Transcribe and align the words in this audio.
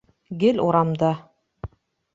Гел 0.43 0.61
урамда. 0.65 1.13